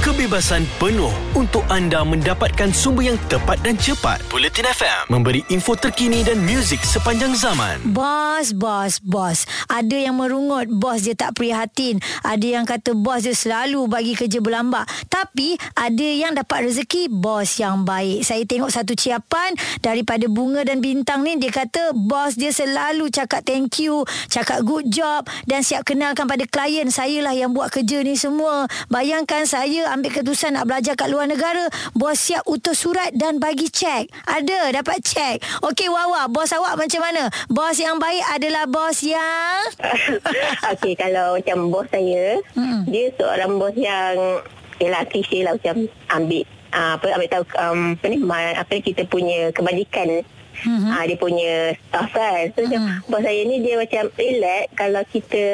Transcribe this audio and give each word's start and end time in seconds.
Kebebasan 0.00 0.64
penuh 0.80 1.12
untuk 1.36 1.60
anda 1.68 2.00
mendapatkan 2.00 2.72
sumber 2.72 3.12
yang 3.12 3.20
tepat 3.28 3.60
dan 3.60 3.76
cepat. 3.76 4.24
Bulletin 4.32 4.64
FM 4.64 5.12
memberi 5.12 5.44
info 5.52 5.76
terkini 5.76 6.24
dan 6.24 6.40
muzik 6.40 6.80
sepanjang 6.80 7.36
zaman. 7.36 7.84
Bos, 7.84 8.56
bos, 8.56 8.96
bos. 9.04 9.44
Ada 9.68 10.08
yang 10.08 10.16
merungut, 10.16 10.72
bos 10.72 11.04
dia 11.04 11.12
tak 11.12 11.36
prihatin. 11.36 12.00
Ada 12.24 12.46
yang 12.48 12.64
kata 12.64 12.96
bos 12.96 13.28
dia 13.28 13.36
selalu 13.36 13.92
bagi 13.92 14.16
kerja 14.16 14.40
berlambak. 14.40 14.88
Tapi 15.12 15.60
ada 15.76 16.08
yang 16.08 16.32
dapat 16.32 16.72
rezeki, 16.72 17.12
bos 17.12 17.60
yang 17.60 17.84
baik. 17.84 18.24
Saya 18.24 18.48
tengok 18.48 18.72
satu 18.72 18.96
ciapan 18.96 19.52
daripada 19.84 20.24
Bunga 20.32 20.64
dan 20.64 20.80
Bintang 20.80 21.28
ni. 21.28 21.36
Dia 21.36 21.52
kata 21.52 21.92
bos 21.92 22.40
dia 22.40 22.56
selalu 22.56 23.12
cakap 23.12 23.44
thank 23.44 23.76
you, 23.84 24.08
cakap 24.32 24.64
good 24.64 24.88
job 24.88 25.28
dan 25.44 25.60
siap 25.60 25.84
kenalkan 25.84 26.24
pada 26.24 26.48
klien. 26.48 26.88
Saya 26.88 27.20
lah 27.20 27.36
yang 27.36 27.52
buat 27.52 27.68
kerja 27.68 28.00
ni 28.00 28.16
semua. 28.16 28.64
Bayangkan 28.88 29.44
saya 29.44 29.89
ambil 29.90 30.10
keputusan 30.14 30.54
nak 30.54 30.70
belajar 30.70 30.94
kat 30.94 31.08
luar 31.10 31.26
negara. 31.26 31.66
Bos 31.92 32.18
siap 32.18 32.46
utus 32.46 32.78
surat 32.78 33.10
dan 33.14 33.42
bagi 33.42 33.66
cek. 33.66 34.10
Ada, 34.26 34.70
dapat 34.82 35.02
cek. 35.02 35.42
Okey, 35.66 35.90
Wawa, 35.90 36.30
bos 36.30 36.50
awak 36.54 36.78
macam 36.78 37.00
mana? 37.02 37.26
Bos 37.50 37.76
yang 37.78 37.98
baik 37.98 38.24
adalah 38.30 38.64
bos 38.70 39.02
yang... 39.02 39.60
Okey, 40.76 40.94
kalau 40.94 41.38
macam 41.38 41.68
bos 41.68 41.86
saya, 41.90 42.38
Mm-mm. 42.54 42.86
dia 42.86 43.10
seorang 43.18 43.58
bos 43.58 43.74
yang 43.74 44.14
Yelah, 44.80 45.04
klise 45.04 45.44
lah 45.44 45.52
macam 45.60 45.84
ambil 46.08 46.48
uh, 46.70 46.96
apa 46.96 47.06
ambil 47.10 47.28
tahu 47.30 47.44
um, 47.56 47.80
apa 47.94 48.06
ni 48.06 48.16
apa 48.52 48.70
ni 48.70 48.80
kita 48.82 49.02
punya 49.04 49.50
kebajikan 49.50 50.22
Mhm. 50.60 50.92
uh, 50.92 51.04
dia 51.06 51.16
punya 51.16 51.52
staff 51.78 52.10
kan 52.10 52.50
so 52.50 52.60
macam 52.60 52.82
Mhm. 52.82 52.96
bos 53.06 53.22
saya 53.22 53.40
ni 53.44 53.56
dia 53.60 53.74
macam 53.74 54.02
relax 54.12 54.64
kalau 54.74 55.02
kita 55.06 55.44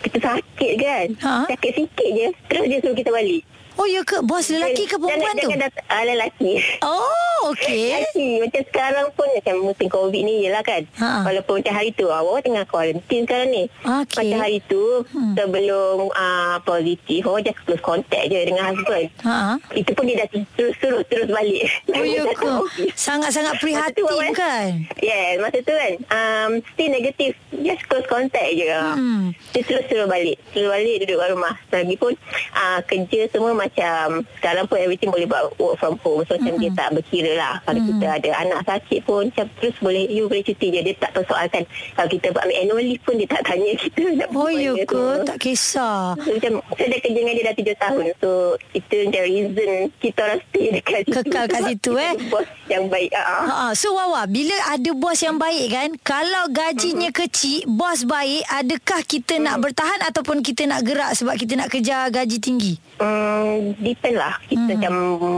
kita 0.00 0.18
sakit 0.18 0.72
kan 0.76 1.06
Ha? 1.18 1.34
sakit 1.46 1.70
sikit 1.76 2.08
je 2.08 2.26
terus 2.46 2.64
dia 2.66 2.78
suruh 2.80 2.94
kita 2.94 3.10
balik 3.10 3.44
Oh, 3.76 3.84
ya 3.84 4.00
ke? 4.00 4.24
Bos 4.24 4.48
lelaki 4.48 4.88
ke 4.88 4.96
perempuan 4.96 5.20
jangan, 5.30 5.36
tu? 5.36 5.40
jangan 5.46 5.68
dat- 5.68 5.84
uh, 5.86 6.02
lelaki 6.02 6.52
Oh, 6.80 7.25
okey. 7.48 7.90
Macam 8.38 8.62
sekarang 8.64 9.06
pun 9.12 9.28
Macam 9.28 9.54
musim 9.62 9.86
covid 9.86 10.22
ni 10.22 10.42
je 10.42 10.50
lah 10.50 10.60
kan 10.60 10.82
Ha. 10.96 11.22
Walaupun 11.22 11.60
macam 11.60 11.74
hari 11.74 11.90
tu 11.90 12.06
Awak 12.06 12.42
tengah 12.42 12.64
kuarantin 12.64 13.22
sekarang 13.22 13.50
ni 13.50 13.64
Okey. 13.80 14.16
Macam 14.24 14.38
hari 14.38 14.58
tu 14.64 14.82
Hmm. 15.06 15.32
Sebelum 15.34 16.08
uh, 16.10 16.56
positif 16.60 17.20
Awak 17.22 17.42
just 17.44 17.60
close 17.62 17.80
contact 17.80 18.26
je 18.26 18.40
Dengan 18.42 18.64
husband 18.66 19.06
Ha. 19.20 19.56
Itu 19.70 19.90
pun 19.92 20.04
dia 20.04 20.16
dah 20.18 20.28
terus 20.52 20.74
Suruh 20.76 21.02
terus 21.04 21.26
balik 21.26 21.68
Oh, 21.88 22.02
ya 22.02 22.24
ke? 22.32 22.50
Sangat-sangat 22.92 23.54
Masa 23.54 23.60
tu 23.60 23.64
prihatin 23.64 24.04
awak- 24.04 24.34
kan? 24.34 24.68
Yes 24.98 25.34
Masa 25.38 25.58
tu 25.58 25.72
kan 25.72 25.92
um, 26.08 26.50
Still 26.70 26.90
negatif 26.90 27.32
Just 27.54 27.82
close 27.86 28.06
contact 28.06 28.50
je 28.52 28.66
Hmm. 28.66 29.30
Dia 29.50 29.62
terus 29.62 29.84
suruh 29.86 30.06
balik 30.06 30.36
Suruh 30.50 30.68
balik 30.68 31.02
duduk 31.02 31.16
kat 31.16 31.28
rumah 31.30 31.54
Lagipun 31.68 32.12
uh, 32.52 32.80
Kerja 32.82 33.20
semua 33.28 33.52
macam 33.52 34.04
Sekarang 34.34 34.64
pun 34.64 34.78
everything 34.78 35.08
boleh 35.08 35.24
buat 35.24 35.54
Work 35.54 35.76
from 35.76 35.96
home 35.98 36.22
So 36.22 36.36
macam 36.36 36.56
dia 36.56 36.72
tak 36.72 36.88
berkira 36.92 37.35
lah 37.36 37.60
Kalau 37.62 37.78
Mm-mm. 37.78 37.90
kita 37.94 38.06
ada 38.10 38.30
anak 38.40 38.60
sakit 38.64 39.00
pun 39.02 39.22
Macam 39.26 39.46
terus 39.54 39.76
boleh 39.78 40.04
You 40.06 40.26
boleh 40.26 40.42
cuti 40.42 40.66
je 40.68 40.80
Dia 40.82 40.94
tak 40.96 41.12
persoalkan 41.12 41.62
Kalau 41.92 42.08
kita 42.08 42.26
buat 42.30 42.44
annual 42.44 42.80
leave 42.80 43.00
pun 43.00 43.14
Dia 43.14 43.28
tak 43.28 43.42
tanya 43.44 43.70
kita 43.82 44.00
nak 44.14 44.28
Oh, 44.30 44.48
ya 44.48 44.72
ke? 44.78 44.90
semua. 44.90 45.22
Tak 45.22 45.38
kisah. 45.38 45.98
So, 46.16 46.30
macam 46.32 46.52
saya 46.72 46.86
dah 46.88 46.98
kerja 46.98 47.18
dengan 47.18 47.34
dia 47.34 47.44
dah 47.44 47.54
7 47.54 47.76
tahun 47.78 48.04
So 48.16 48.30
itu 48.72 48.96
macam 49.02 49.22
reason 49.22 49.70
Kita 49.96 50.18
orang 50.22 50.40
stay 50.42 50.64
dekat 50.76 50.98
situ 51.02 51.14
Kekal 51.16 51.44
kat 51.46 51.60
situ, 51.66 51.90
eh? 51.94 52.12
Bos 52.26 52.46
yang 52.66 52.84
baik 52.86 53.10
uh. 53.12 53.44
Ha, 53.46 53.64
so 53.72 53.92
Wawa, 53.92 54.24
bila 54.24 54.52
ada 54.66 54.90
bos 54.92 55.16
yang 55.16 55.36
baik 55.36 55.66
kan, 55.68 55.88
kalau 55.98 56.48
gajinya 56.48 56.94
Mm-hmm. 57.06 57.22
kecil, 57.22 57.60
bos 57.66 58.02
baik, 58.02 58.42
adakah 58.46 59.00
kita 59.02 59.36
nak 59.36 59.58
bertahan 59.58 60.00
ataupun 60.02 60.40
kita 60.40 60.64
nak 60.64 60.80
gerak 60.80 61.12
sebab 61.12 61.34
kita 61.34 61.54
nak 61.54 61.68
kejar 61.68 62.08
gaji 62.08 62.38
tinggi? 62.38 62.74
Hmm, 62.96 63.76
depend 63.76 64.16
lah 64.16 64.34
Kita 64.42 64.58
Hmm. 64.58 64.72
macam 64.72 64.92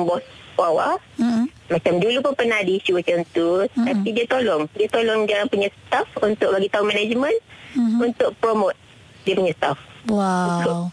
bos 0.05 0.22
bawah 0.55 0.94
Hmm. 1.14 1.47
Macam 1.69 1.92
dulu 1.97 2.19
pun 2.22 2.33
pernah 2.34 2.58
ada 2.58 2.70
isu 2.70 2.92
macam 2.94 3.20
tu 3.30 3.48
Hmm. 3.69 3.84
Tapi 3.84 4.08
dia 4.11 4.24
tolong 4.24 4.64
Dia 4.72 4.88
tolong 4.88 5.20
dia 5.23 5.45
punya 5.45 5.68
staff 5.68 6.08
Untuk 6.18 6.48
bagi 6.51 6.68
tahu 6.68 6.84
management 6.84 7.39
Hmm. 7.70 8.01
Untuk 8.01 8.33
promote 8.36 8.77
Dia 9.23 9.34
punya 9.34 9.52
staff 9.52 9.79
Wow. 10.06 10.89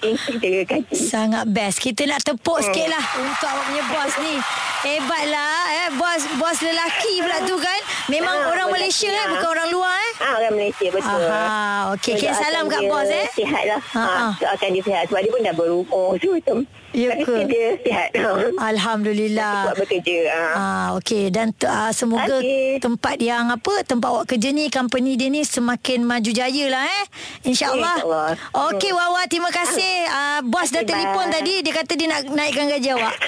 Sangat 0.92 1.48
best. 1.48 1.80
Kita 1.80 2.04
nak 2.04 2.20
tepuk 2.22 2.60
Hmm. 2.60 2.68
sikit 2.68 2.88
lah 2.90 3.00
untuk 3.16 3.48
awak 3.48 3.64
punya 3.66 3.84
bos 3.86 4.14
ni. 4.20 4.36
Hebatlah 4.84 5.56
eh. 5.74 5.90
Bos 5.96 6.22
bos 6.36 6.58
lelaki 6.60 7.14
pula 7.18 7.40
tu 7.42 7.56
kan. 7.56 7.80
Memang 8.06 8.36
Ah, 8.36 8.52
orang 8.52 8.68
Malaysia 8.70 9.08
eh. 9.08 9.16
lah. 9.16 9.26
Bukan 9.32 9.48
orang 9.48 9.70
Ah, 10.16 10.40
orang 10.40 10.54
Malaysia 10.56 10.88
betul 10.88 11.28
Aha, 11.28 11.92
okey. 11.92 12.16
So, 12.16 12.20
Kirim 12.20 12.32
doakan 12.32 12.42
salam 12.42 12.64
kat 12.66 12.82
bos 12.86 13.10
eh. 13.10 13.28
Sihat 13.32 13.64
lah 13.68 13.82
Ha, 13.92 14.00
ha, 14.00 14.16
ha. 14.16 14.28
Doakan 14.38 14.70
dia 14.72 14.82
sihat 14.82 15.04
Sebab 15.08 15.22
dia 15.22 15.32
pun 15.32 15.42
dah 15.42 15.54
berumur 15.54 16.10
So 16.16 16.28
macam 16.32 16.58
Ya 16.96 17.12
Tapi 17.12 17.28
ke? 17.28 17.36
dia 17.52 17.68
sihat 17.84 18.10
Alhamdulillah. 18.72 19.68
Buat 19.68 19.78
bekerja 19.84 20.18
ha. 20.32 20.44
Ah, 20.56 20.88
okey 20.96 21.28
dan 21.28 21.52
uh, 21.62 21.92
semoga 21.92 22.40
Okey. 22.40 22.80
tempat 22.80 23.20
yang 23.20 23.52
apa 23.52 23.84
tempat 23.84 24.08
awak 24.08 24.26
kerja 24.26 24.56
ni 24.56 24.72
company 24.72 25.20
dia 25.20 25.28
ni 25.28 25.44
semakin 25.44 26.08
maju 26.08 26.32
jaya 26.32 26.66
lah 26.72 26.88
eh. 26.88 27.04
InsyaAllah. 27.44 28.00
InsyaAllah. 28.00 28.32
Okey 28.72 28.96
Wawa 28.96 29.28
terima 29.28 29.52
kasih. 29.52 30.08
Uh, 30.08 30.40
bos 30.48 30.72
dah 30.72 30.88
telefon 30.88 31.28
tadi 31.28 31.60
dia 31.60 31.74
kata 31.76 31.94
dia 31.94 32.08
nak 32.08 32.32
naikkan 32.32 32.72
gaji 32.72 32.90
awak. 32.96 33.16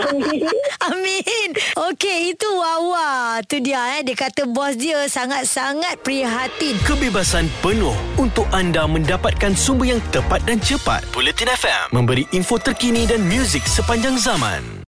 Amin. 0.88 1.48
Okey 1.92 2.32
itu 2.32 2.48
Wawa. 2.48 3.40
Tu 3.44 3.60
dia 3.60 4.00
eh 4.00 4.02
dia 4.02 4.16
kata 4.16 4.48
bos 4.48 4.80
dia 4.80 4.96
sangat-sangat 5.50 5.98
prihatin. 6.06 6.78
Kebebasan 6.86 7.50
penuh 7.58 7.94
untuk 8.14 8.46
anda 8.54 8.86
mendapatkan 8.86 9.50
sumber 9.58 9.90
yang 9.90 10.02
tepat 10.14 10.46
dan 10.46 10.62
cepat. 10.62 11.02
Bulletin 11.10 11.50
FM 11.50 11.90
memberi 11.90 12.22
info 12.30 12.54
terkini 12.62 13.02
dan 13.10 13.26
muzik 13.26 13.66
sepanjang 13.66 14.14
zaman. 14.14 14.62